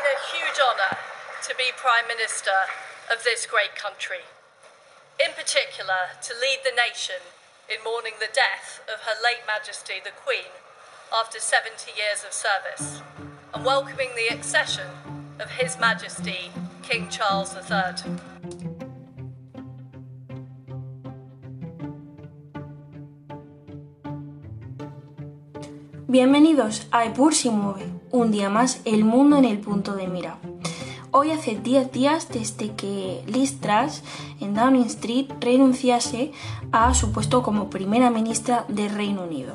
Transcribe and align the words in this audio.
been 0.00 0.16
a 0.16 0.36
huge 0.36 0.56
honour 0.56 0.96
to 1.42 1.54
be 1.56 1.72
Prime 1.76 2.08
Minister 2.08 2.72
of 3.12 3.22
this 3.22 3.44
great 3.44 3.76
country. 3.76 4.24
In 5.22 5.32
particular, 5.36 6.16
to 6.22 6.32
lead 6.32 6.60
the 6.64 6.72
nation 6.72 7.20
in 7.68 7.84
mourning 7.84 8.14
the 8.18 8.32
death 8.32 8.80
of 8.88 9.00
Her 9.00 9.20
late 9.22 9.44
Majesty 9.46 10.00
the 10.02 10.16
Queen 10.16 10.56
after 11.12 11.38
70 11.38 11.92
years 11.92 12.24
of 12.24 12.32
service, 12.32 13.02
and 13.52 13.64
welcoming 13.64 14.10
the 14.16 14.32
accession 14.32 14.88
of 15.38 15.50
His 15.50 15.78
Majesty 15.78 16.50
King 16.82 17.10
Charles 17.10 17.54
III. 17.54 18.29
Bienvenidos 26.10 26.88
a 26.90 27.04
Epur 27.04 27.36
si 27.36 27.50
mueve, 27.50 27.86
un 28.10 28.32
día 28.32 28.50
más 28.50 28.80
el 28.84 29.04
mundo 29.04 29.36
en 29.36 29.44
el 29.44 29.60
punto 29.60 29.94
de 29.94 30.08
mira. 30.08 30.38
Hoy 31.12 31.30
hace 31.30 31.54
10 31.54 31.92
días 31.92 32.28
desde 32.28 32.72
que 32.74 33.22
Liz 33.28 33.60
Truss 33.60 34.02
en 34.40 34.54
Downing 34.54 34.86
Street 34.86 35.26
renunciase 35.40 36.32
a 36.72 36.94
su 36.94 37.12
puesto 37.12 37.44
como 37.44 37.70
primera 37.70 38.10
ministra 38.10 38.64
del 38.66 38.90
Reino 38.90 39.22
Unido. 39.22 39.54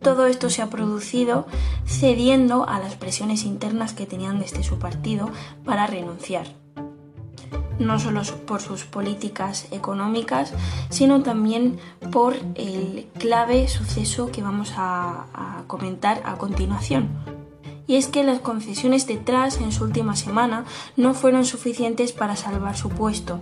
Todo 0.00 0.26
esto 0.26 0.50
se 0.50 0.62
ha 0.62 0.68
producido 0.68 1.46
cediendo 1.86 2.68
a 2.68 2.80
las 2.80 2.96
presiones 2.96 3.44
internas 3.44 3.94
que 3.94 4.06
tenían 4.06 4.40
desde 4.40 4.64
su 4.64 4.80
partido 4.80 5.30
para 5.64 5.86
renunciar 5.86 6.61
no 7.78 7.98
solo 7.98 8.22
por 8.46 8.60
sus 8.60 8.84
políticas 8.84 9.66
económicas, 9.70 10.52
sino 10.90 11.22
también 11.22 11.78
por 12.10 12.34
el 12.54 13.06
clave 13.18 13.68
suceso 13.68 14.30
que 14.30 14.42
vamos 14.42 14.72
a, 14.76 15.26
comentar 15.66 16.20
a 16.24 16.36
continuación 16.36 17.08
y 17.86 17.96
es 17.96 18.06
que 18.06 18.24
las 18.24 18.40
concesiones 18.40 19.06
de 19.06 19.16
Truss 19.16 19.60
en 19.60 19.72
su 19.72 19.84
última 19.84 20.16
semana 20.16 20.64
no 20.96 21.14
fueron 21.14 21.44
suficientes 21.44 22.12
para 22.12 22.36
salvar 22.36 22.76
su 22.76 22.88
puesto. 22.88 23.40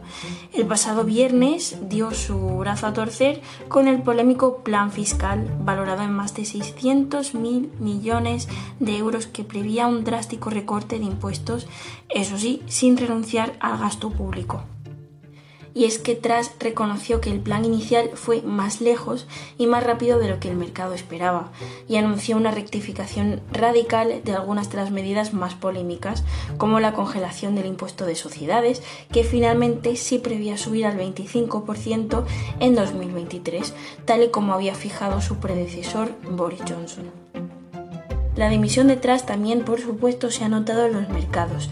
El 0.53 0.67
pasado 0.67 1.05
viernes 1.05 1.77
dio 1.89 2.13
su 2.13 2.39
brazo 2.59 2.87
a 2.87 2.93
torcer 2.93 3.43
con 3.69 3.89
el 3.89 4.03
polémico 4.03 4.59
plan 4.59 4.91
fiscal 4.91 5.51
valorado 5.61 6.03
en 6.03 6.13
más 6.13 6.35
de 6.35 6.45
600 6.45 7.35
mil 7.35 7.71
millones 7.79 8.49
de 8.79 8.97
euros 8.97 9.27
que 9.27 9.45
prevía 9.45 9.87
un 9.87 10.05
drástico 10.05 10.51
recorte 10.51 10.99
de 10.99 11.05
impuestos, 11.05 11.67
eso 12.09 12.39
sí, 12.39 12.63
sin 12.67 12.97
renunciar 12.97 13.57
al 13.61 13.79
gasto 13.79 14.11
público 14.11 14.65
y 15.75 15.85
es 15.85 15.99
que 15.99 16.15
Tras 16.15 16.53
reconoció 16.59 17.21
que 17.21 17.31
el 17.31 17.41
plan 17.41 17.65
inicial 17.65 18.11
fue 18.15 18.43
más 18.43 18.81
lejos 18.81 19.27
y 19.59 19.67
más 19.67 19.85
rápido 19.85 20.19
de 20.19 20.29
lo 20.29 20.41
que 20.41 20.51
el 20.51 20.57
mercado 20.57 20.95
esperaba 20.95 21.53
y 21.89 21.97
anunció 21.97 22.37
una 22.37 22.51
rectificación 22.51 23.41
radical 23.53 24.21
de 24.25 24.33
algunas 24.33 24.71
de 24.71 24.77
las 24.77 24.91
medidas 24.91 25.33
más 25.33 25.55
polémicas, 25.55 26.25
como 26.59 26.81
la 26.81 26.93
congelación 26.93 27.55
del 27.55 27.67
impuesto 27.67 28.07
de 28.07 28.15
sociedades, 28.15 28.83
que 29.13 29.25
finalmente 29.25 29.97
sí 29.97 30.19
prevía 30.19 30.59
subir 30.59 30.87
al 30.87 30.99
25% 30.99 32.25
en 32.61 32.75
2023, 32.75 33.75
tal 34.05 34.23
y 34.23 34.31
como 34.31 34.55
había 34.55 34.75
fijado 34.75 35.21
su 35.21 35.37
predecesor 35.37 36.11
Boris 36.31 36.63
Johnson. 36.69 37.50
La 38.41 38.49
dimisión 38.49 38.89
de 38.89 38.97
Truss 38.97 39.27
también, 39.27 39.67
por 39.67 39.83
supuesto, 39.83 40.31
se 40.31 40.45
ha 40.45 40.49
notado 40.49 40.87
en 40.87 40.95
los 40.95 41.11
mercados. 41.11 41.69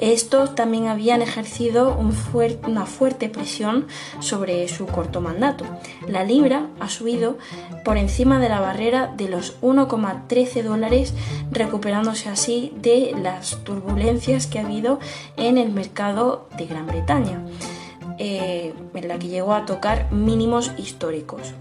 Estos 0.00 0.56
también 0.56 0.88
habían 0.88 1.22
ejercido 1.22 1.96
una 1.96 2.86
fuerte 2.86 3.28
presión 3.28 3.86
sobre 4.18 4.66
su 4.66 4.86
corto 4.86 5.20
mandato. 5.20 5.64
La 6.08 6.24
libra 6.24 6.70
ha 6.80 6.88
subido 6.88 7.38
por 7.84 7.98
encima 7.98 8.40
de 8.40 8.48
la 8.48 8.58
barrera 8.58 9.14
de 9.16 9.28
los 9.28 9.60
1,13 9.60 10.64
dólares, 10.64 11.14
recuperándose 11.52 12.28
así 12.28 12.72
de 12.74 13.14
las 13.22 13.62
turbulencias 13.62 14.48
que 14.48 14.58
ha 14.58 14.66
habido 14.66 14.98
en 15.36 15.56
el 15.56 15.70
mercado 15.70 16.48
de 16.58 16.66
Gran 16.66 16.88
Bretaña, 16.88 17.44
eh, 18.18 18.74
en 18.92 19.06
la 19.06 19.20
que 19.20 19.28
llegó 19.28 19.54
a 19.54 19.66
tocar 19.66 20.10
mínimos 20.10 20.72
históricos. 20.78 21.54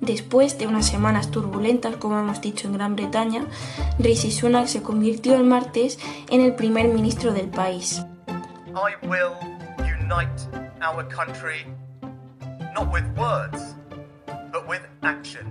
Después 0.00 0.58
de 0.58 0.66
unas 0.66 0.86
semanas 0.86 1.30
turbulentas, 1.30 1.96
como 1.96 2.18
hemos 2.18 2.40
dicho 2.40 2.68
en 2.68 2.74
Gran 2.74 2.94
Bretaña, 2.94 3.46
Rishi 3.98 4.30
Sunak 4.30 4.66
se 4.66 4.82
convirtió 4.82 5.34
el 5.34 5.44
martes 5.44 5.98
en 6.30 6.40
el 6.40 6.54
primer 6.54 6.88
ministro 6.88 7.32
del 7.32 7.48
país. 7.48 8.04
I 8.74 9.06
will 9.06 9.32
unite 9.80 10.48
our 10.80 11.04
country, 11.08 11.66
not 12.74 12.92
with 12.92 13.04
words, 13.16 13.74
but 14.52 14.68
with 14.68 14.82
action. 15.02 15.46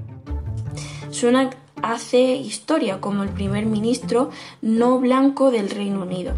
Sunak 1.12 1.58
hace 1.84 2.36
historia 2.36 3.00
como 3.02 3.24
el 3.24 3.30
primer 3.30 3.66
ministro 3.66 4.30
no 4.62 5.00
blanco 5.00 5.52
del 5.52 5.70
Reino 5.70 6.04
Unido. 6.04 6.34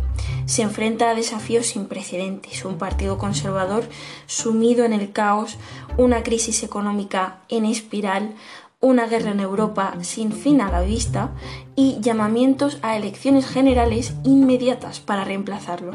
Se 0.50 0.64
enfrenta 0.64 1.12
a 1.12 1.14
desafíos 1.14 1.68
sin 1.68 1.86
precedentes, 1.86 2.66
un 2.66 2.80
partido 2.80 3.20
conservador 3.20 3.88
sumido 4.26 4.84
en 4.84 4.94
el 4.94 5.12
caos, 5.12 5.58
una 5.96 6.24
crisis 6.24 6.64
económica 6.64 7.42
en 7.50 7.66
espiral, 7.66 8.34
una 8.80 9.06
guerra 9.06 9.30
en 9.30 9.42
Europa 9.42 9.94
sin 10.02 10.32
fin 10.32 10.60
a 10.62 10.72
la 10.72 10.82
vista 10.82 11.36
y 11.76 12.00
llamamientos 12.02 12.80
a 12.82 12.98
elecciones 12.98 13.48
generales 13.48 14.16
inmediatas 14.24 15.00
para 15.00 15.24
reemplazarlo. 15.24 15.92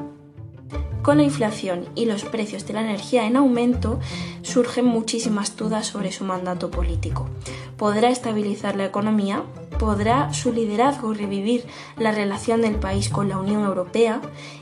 Con 1.03 1.16
la 1.16 1.25
inflación 1.25 1.88
y 1.97 2.04
los 2.04 2.25
precios 2.25 2.65
de 2.65 2.75
la 2.75 2.82
energía 2.82 3.26
en 3.26 3.36
aumento, 3.36 3.98
surgen 4.42 4.84
muchísimas 4.84 5.56
dudas 5.56 5.88
sobre 5.88 6.12
su 6.12 6.22
mandato 6.25 6.71
político. 6.71 7.28
¿Podrá 7.76 8.09
estabilizar 8.09 8.76
la 8.76 8.84
economía? 8.84 9.42
¿Podrá 9.78 10.32
su 10.32 10.52
liderazgo 10.52 11.14
revivir 11.14 11.64
la 11.98 12.12
relación 12.12 12.62
del 12.62 12.76
país 12.76 13.08
con 13.08 13.28
la 13.28 13.38
Unión 13.38 13.64
Europea? 13.64 14.20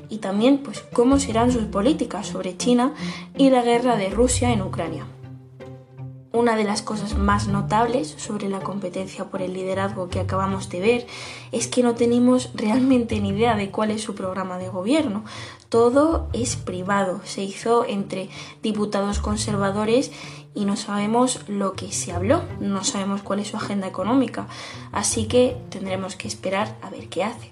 Y 0.08 0.18
también, 0.18 0.58
pues, 0.58 0.84
cómo 0.92 1.18
serán 1.18 1.52
sus 1.52 1.64
políticas 1.64 2.26
sobre 2.26 2.56
China 2.56 2.92
y 3.36 3.50
la 3.50 3.62
guerra 3.62 3.96
de 3.96 4.10
Rusia 4.10 4.52
en 4.52 4.62
Ucrania. 4.62 5.06
Una 6.34 6.56
de 6.56 6.64
las 6.64 6.80
cosas 6.80 7.18
más 7.18 7.46
notables 7.46 8.14
sobre 8.16 8.48
la 8.48 8.60
competencia 8.60 9.26
por 9.26 9.42
el 9.42 9.52
liderazgo 9.52 10.08
que 10.08 10.18
acabamos 10.18 10.70
de 10.70 10.80
ver 10.80 11.06
es 11.52 11.68
que 11.68 11.82
no 11.82 11.94
tenemos 11.94 12.50
realmente 12.54 13.20
ni 13.20 13.28
idea 13.28 13.54
de 13.54 13.70
cuál 13.70 13.90
es 13.90 14.00
su 14.00 14.14
programa 14.14 14.56
de 14.56 14.70
gobierno. 14.70 15.24
Todo 15.68 16.28
es 16.32 16.56
privado, 16.56 17.20
se 17.24 17.42
hizo 17.42 17.84
entre 17.84 18.30
diputados 18.62 19.18
conservadores 19.18 20.10
y 20.54 20.64
no 20.64 20.76
sabemos 20.76 21.40
lo 21.48 21.74
que 21.74 21.92
se 21.92 22.12
habló, 22.12 22.42
no 22.60 22.82
sabemos 22.82 23.20
cuál 23.20 23.40
es 23.40 23.48
su 23.48 23.58
agenda 23.58 23.86
económica, 23.86 24.48
así 24.90 25.26
que 25.26 25.58
tendremos 25.68 26.16
que 26.16 26.28
esperar 26.28 26.78
a 26.80 26.88
ver 26.88 27.10
qué 27.10 27.24
hace. 27.24 27.50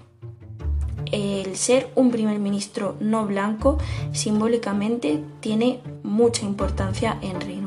El 1.11 1.55
ser 1.55 1.91
un 1.93 2.09
primer 2.09 2.39
ministro 2.39 2.95
no 2.99 3.27
blanco 3.27 3.77
simbólicamente 4.11 5.23
tiene 5.39 5.81
mucha 6.01 6.45
importancia 6.45 7.19
en 7.21 7.39
Reino. 7.41 7.60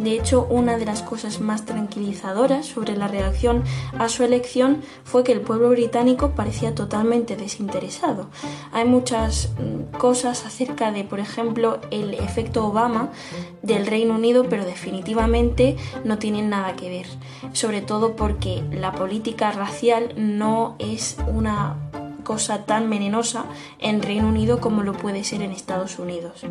De 0.00 0.14
hecho, 0.14 0.46
una 0.48 0.78
de 0.78 0.86
las 0.86 1.02
cosas 1.02 1.42
más 1.42 1.66
tranquilizadoras 1.66 2.64
sobre 2.64 2.96
la 2.96 3.06
reacción 3.06 3.62
a 3.98 4.08
su 4.08 4.24
elección 4.24 4.80
fue 5.04 5.24
que 5.24 5.32
el 5.32 5.42
pueblo 5.42 5.68
británico 5.68 6.30
parecía 6.30 6.74
totalmente 6.74 7.36
desinteresado. 7.36 8.30
Hay 8.72 8.86
muchas 8.86 9.50
mm, 9.58 9.98
cosas 9.98 10.46
acerca 10.46 10.90
de, 10.90 11.04
por 11.04 11.20
ejemplo, 11.20 11.80
el 11.90 12.14
efecto 12.14 12.64
Obama 12.66 13.10
del 13.60 13.86
Reino 13.86 14.14
Unido, 14.14 14.46
pero 14.48 14.64
definitivamente 14.64 15.76
no 16.02 16.16
tienen 16.16 16.48
nada 16.48 16.76
que 16.76 16.88
ver. 16.88 17.06
Sobre 17.52 17.82
todo 17.82 18.16
porque 18.16 18.64
la 18.72 18.92
política 18.92 19.52
racial 19.52 20.14
no 20.16 20.76
es 20.78 21.18
una 21.28 21.76
cosa 22.24 22.64
tan 22.64 22.88
venenosa 22.88 23.44
en 23.78 24.00
Reino 24.00 24.28
Unido 24.28 24.60
como 24.60 24.82
lo 24.82 24.94
puede 24.94 25.24
ser 25.24 25.42
en 25.42 25.52
Estados 25.52 25.98
Unidos. 25.98 26.46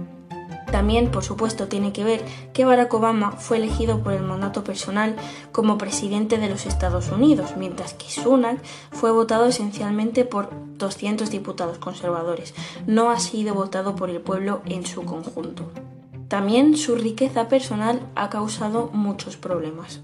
También, 0.72 1.10
por 1.10 1.24
supuesto, 1.24 1.68
tiene 1.68 1.94
que 1.94 2.04
ver 2.04 2.24
que 2.54 2.66
Barack 2.66 2.94
Obama 2.94 3.32
fue 3.32 3.58
elegido 3.58 4.04
por 4.04 4.14
el 4.14 4.24
mandato 4.24 4.64
personal 4.64 5.16
como 5.52 5.78
presidente 5.78 6.38
de 6.38 6.50
los 6.50 6.66
Estados 6.66 7.10
Unidos, 7.10 7.56
mientras 7.58 7.94
que 7.94 8.10
Sunak 8.10 8.62
fue 8.92 9.12
votado 9.12 9.48
esencialmente 9.48 10.26
por 10.26 10.50
200 10.78 11.30
diputados 11.32 11.80
conservadores. 11.80 12.54
No 12.86 13.10
ha 13.10 13.20
sido 13.20 13.56
votado 13.56 13.96
por 13.96 14.10
el 14.10 14.22
pueblo 14.22 14.62
en 14.66 14.86
su 14.86 15.04
conjunto. 15.04 15.72
También 16.28 16.78
su 16.78 16.96
riqueza 16.96 17.48
personal 17.48 18.02
ha 18.16 18.30
causado 18.30 18.92
muchos 18.94 19.38
problemas 19.38 20.02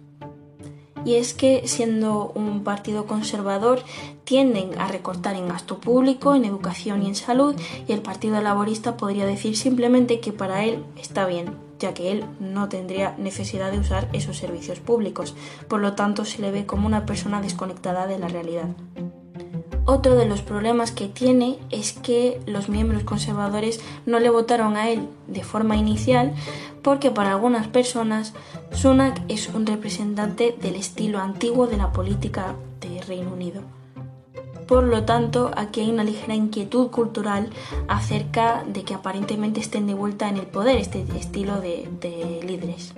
y 1.05 1.15
es 1.15 1.33
que 1.33 1.67
siendo 1.67 2.31
un 2.35 2.63
partido 2.63 3.05
conservador 3.05 3.83
tienden 4.25 4.77
a 4.79 4.87
recortar 4.87 5.35
en 5.35 5.47
gasto 5.47 5.79
público, 5.79 6.35
en 6.35 6.43
educación 6.43 7.03
y 7.03 7.07
en 7.07 7.15
salud 7.15 7.55
y 7.87 7.93
el 7.93 8.01
Partido 8.01 8.41
Laborista 8.41 8.97
podría 8.97 9.25
decir 9.25 9.55
simplemente 9.55 10.19
que 10.19 10.33
para 10.33 10.65
él 10.65 10.83
está 10.99 11.25
bien, 11.25 11.55
ya 11.79 11.93
que 11.93 12.11
él 12.11 12.25
no 12.39 12.67
tendría 12.67 13.15
necesidad 13.17 13.71
de 13.71 13.79
usar 13.79 14.09
esos 14.13 14.37
servicios 14.37 14.79
públicos, 14.79 15.35
por 15.67 15.79
lo 15.79 15.93
tanto 15.93 16.25
se 16.25 16.41
le 16.41 16.51
ve 16.51 16.65
como 16.65 16.87
una 16.87 17.05
persona 17.05 17.41
desconectada 17.41 18.07
de 18.07 18.19
la 18.19 18.27
realidad. 18.27 18.69
Otro 19.87 20.15
de 20.15 20.25
los 20.25 20.41
problemas 20.41 20.91
que 20.91 21.07
tiene 21.07 21.59
es 21.69 21.93
que 21.93 22.41
los 22.47 22.69
miembros 22.69 23.03
conservadores 23.03 23.79
no 24.07 24.19
le 24.19 24.31
votaron 24.31 24.77
a 24.77 24.89
él 24.89 25.07
de 25.27 25.43
forma 25.43 25.77
inicial 25.77 26.33
porque 26.81 27.11
para 27.11 27.31
algunas 27.31 27.67
personas 27.67 28.33
Sunak 28.71 29.21
es 29.27 29.47
un 29.49 29.67
representante 29.67 30.55
del 30.59 30.75
estilo 30.75 31.19
antiguo 31.19 31.67
de 31.67 31.77
la 31.77 31.91
política 31.91 32.55
de 32.81 33.01
Reino 33.03 33.31
Unido. 33.31 33.61
Por 34.67 34.85
lo 34.85 35.03
tanto, 35.03 35.51
aquí 35.55 35.81
hay 35.81 35.91
una 35.91 36.03
ligera 36.03 36.33
inquietud 36.33 36.89
cultural 36.89 37.49
acerca 37.87 38.63
de 38.67 38.83
que 38.83 38.95
aparentemente 38.95 39.59
estén 39.59 39.85
de 39.85 39.93
vuelta 39.93 40.27
en 40.29 40.37
el 40.37 40.47
poder 40.47 40.77
este 40.77 41.05
estilo 41.15 41.61
de, 41.61 41.87
de 42.01 42.41
líderes. 42.43 42.95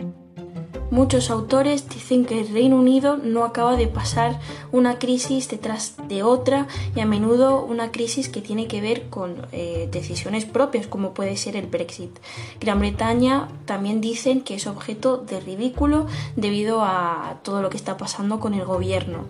Muchos 0.90 1.30
autores 1.30 1.90
dicen 1.90 2.24
que 2.24 2.40
el 2.40 2.48
Reino 2.48 2.78
Unido 2.78 3.18
no 3.18 3.44
acaba 3.44 3.76
de 3.76 3.88
pasar 3.88 4.40
una 4.72 4.98
crisis 5.00 5.50
detrás 5.50 5.96
de 6.08 6.24
otra 6.24 6.68
y 6.96 7.02
a 7.02 7.06
menudo 7.06 7.66
una 7.66 7.92
crisis 7.92 8.30
que 8.30 8.42
tiene 8.42 8.68
que 8.68 8.80
ver 8.80 9.10
con 9.10 9.48
eh, 9.52 9.90
decisiones 9.92 10.46
propias 10.46 10.88
como 10.88 11.14
puede 11.14 11.36
ser 11.36 11.58
el 11.58 11.68
Brexit. 11.68 12.18
Gran 12.62 12.80
Bretaña 12.80 13.50
también 13.66 14.00
dicen 14.00 14.42
que 14.42 14.56
es 14.56 14.66
objeto 14.66 15.18
de 15.18 15.42
ridículo 15.42 16.08
debido 16.38 16.82
a 16.82 17.40
todo 17.44 17.62
lo 17.62 17.70
que 17.70 17.78
está 17.78 17.98
pasando 17.98 18.40
con 18.40 18.54
el 18.54 18.64
gobierno. 18.64 19.26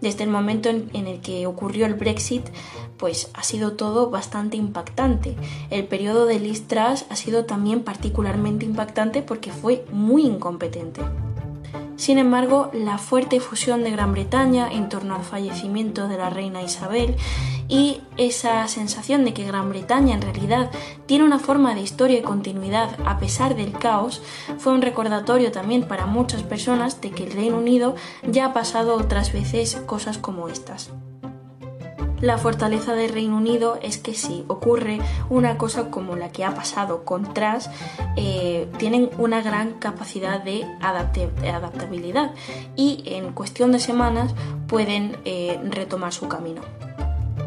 Desde 0.00 0.24
el 0.24 0.30
momento 0.30 0.70
en, 0.70 0.88
en 0.94 1.06
el 1.06 1.20
que 1.20 1.46
ocurrió 1.46 1.84
el 1.84 1.94
Brexit, 1.94 2.46
pues 3.02 3.30
ha 3.34 3.42
sido 3.42 3.72
todo 3.72 4.10
bastante 4.10 4.56
impactante. 4.56 5.34
El 5.70 5.88
periodo 5.88 6.24
de 6.24 6.38
Liz 6.38 6.68
Truss 6.68 7.04
ha 7.10 7.16
sido 7.16 7.46
también 7.46 7.82
particularmente 7.82 8.64
impactante 8.64 9.22
porque 9.22 9.50
fue 9.50 9.84
muy 9.90 10.22
incompetente. 10.22 11.00
Sin 11.96 12.18
embargo, 12.18 12.70
la 12.72 12.98
fuerte 12.98 13.40
fusión 13.40 13.82
de 13.82 13.90
Gran 13.90 14.12
Bretaña 14.12 14.70
en 14.70 14.88
torno 14.88 15.16
al 15.16 15.24
fallecimiento 15.24 16.06
de 16.06 16.16
la 16.16 16.30
reina 16.30 16.62
Isabel 16.62 17.16
y 17.66 18.02
esa 18.18 18.68
sensación 18.68 19.24
de 19.24 19.34
que 19.34 19.46
Gran 19.46 19.68
Bretaña 19.68 20.14
en 20.14 20.22
realidad 20.22 20.70
tiene 21.06 21.24
una 21.24 21.40
forma 21.40 21.74
de 21.74 21.80
historia 21.82 22.20
y 22.20 22.22
continuidad 22.22 22.96
a 23.04 23.18
pesar 23.18 23.56
del 23.56 23.72
caos 23.72 24.22
fue 24.58 24.72
un 24.74 24.82
recordatorio 24.82 25.50
también 25.50 25.88
para 25.88 26.06
muchas 26.06 26.44
personas 26.44 27.00
de 27.00 27.10
que 27.10 27.24
el 27.24 27.32
Reino 27.32 27.58
Unido 27.58 27.96
ya 28.22 28.46
ha 28.46 28.52
pasado 28.52 28.94
otras 28.94 29.32
veces 29.32 29.74
cosas 29.86 30.18
como 30.18 30.48
estas. 30.48 30.92
La 32.22 32.38
fortaleza 32.38 32.94
del 32.94 33.12
Reino 33.12 33.36
Unido 33.36 33.80
es 33.82 33.98
que 33.98 34.14
si 34.14 34.44
ocurre 34.46 35.00
una 35.28 35.58
cosa 35.58 35.90
como 35.90 36.14
la 36.14 36.30
que 36.30 36.44
ha 36.44 36.54
pasado 36.54 37.04
con 37.04 37.34
Tras, 37.34 37.68
eh, 38.16 38.68
tienen 38.78 39.10
una 39.18 39.42
gran 39.42 39.72
capacidad 39.72 40.40
de 40.40 40.64
adaptabilidad 40.80 42.30
y 42.76 43.02
en 43.06 43.32
cuestión 43.32 43.72
de 43.72 43.80
semanas 43.80 44.36
pueden 44.68 45.16
eh, 45.24 45.58
retomar 45.64 46.12
su 46.12 46.28
camino 46.28 46.62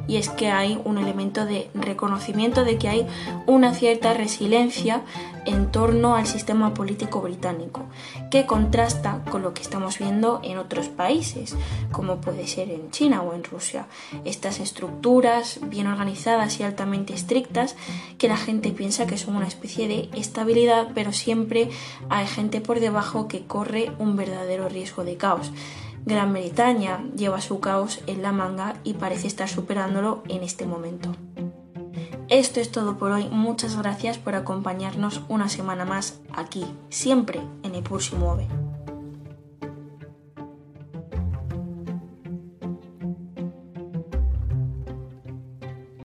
y 0.08 0.18
es 0.18 0.30
que 0.30 0.50
hay 0.50 0.80
un 0.84 0.98
elemento 0.98 1.46
de 1.46 1.70
reconocimiento 1.74 2.64
de 2.64 2.78
que 2.78 2.90
hay 2.90 3.08
una 3.46 3.74
cierta 3.74 4.14
resiliencia 4.14 5.02
en 5.46 5.72
torno 5.72 6.16
al 6.16 6.26
sistema 6.26 6.74
político 6.74 7.22
británico, 7.22 7.84
que 8.32 8.46
contrasta 8.46 9.22
con 9.30 9.42
lo 9.42 9.54
que 9.54 9.62
estamos 9.62 10.00
viendo 10.00 10.40
en 10.44 10.58
otros 10.58 10.90
países, 10.90 11.56
como 11.92 12.18
puede 12.18 12.48
ser 12.48 12.72
en 12.72 12.90
China 12.92 13.22
o 13.22 13.34
en 13.34 13.44
Rusia. 13.44 13.86
Estas 14.26 14.60
estructuras 14.60 15.60
bien 15.62 15.88
organizadas 15.88 16.60
y 16.60 16.64
altamente 16.64 17.14
estrictas 17.14 17.76
que 18.18 18.28
la 18.28 18.38
gente 18.38 18.72
piensa 18.72 19.06
que 19.06 19.18
son 19.18 19.36
una 19.36 19.48
especie 19.48 19.88
de 19.88 20.10
estabilidad, 20.18 20.90
pero 20.96 21.14
siempre 21.14 21.70
hay 22.10 22.28
gente 22.28 22.62
por 22.62 22.80
debajo 22.80 23.28
que 23.28 23.46
corre 23.46 23.92
un 24.00 24.16
verdadero 24.16 24.68
riesgo 24.68 25.04
de 25.04 25.18
caos. 25.18 25.52
Gran 26.06 26.34
Bretaña 26.34 27.04
lleva 27.16 27.42
su 27.42 27.60
caos 27.60 28.00
en 28.06 28.22
la 28.22 28.32
manga 28.32 28.76
y 28.84 28.94
parece 28.94 29.26
estar 29.26 29.50
superándolo 29.50 30.22
en 30.30 30.44
este 30.44 30.68
momento. 30.68 31.16
Esto 32.30 32.60
es 32.60 32.72
todo 32.72 32.98
por 32.98 33.12
hoy. 33.12 33.28
Muchas 33.30 33.76
gracias 33.76 34.20
por 34.20 34.36
acompañarnos 34.36 35.22
una 35.30 35.50
semana 35.50 35.84
más 35.84 36.20
aquí, 36.36 36.66
siempre 36.90 37.42
en 37.64 37.74
el 37.74 37.84
Mueve. 38.20 38.65